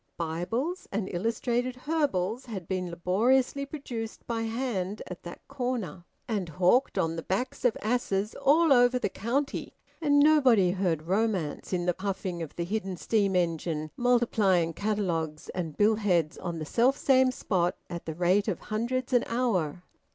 [0.17, 6.97] Bibles and illustrated herbals had been laboriously produced by hand at that corner, and hawked
[6.97, 11.93] on the backs of asses all over the county; and nobody heard romance in the
[11.93, 17.75] puffing of the hidden steam engine multiplying catalogues and billheads on the self same spot
[17.87, 19.83] at the rate of hundreds an hour.